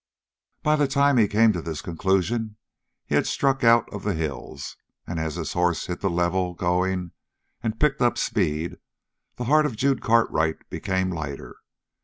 [0.63, 2.55] By the time he came to this conclusion,
[3.05, 7.11] he had struck out of the hills, and, as his horse hit the level going
[7.61, 8.77] and picked up speed,
[9.35, 11.57] the heart of Jude Cartwright became lighter.